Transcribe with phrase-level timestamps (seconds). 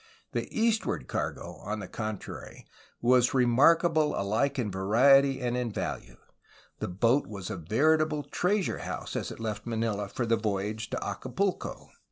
[0.31, 2.65] The eastward cargo, on the contrary,
[3.03, 6.17] was remarkable alike in variety and in value;
[6.79, 11.05] the boat was a veritable treasure house as it left Manila for the voyage to
[11.05, 11.91] Acapulco.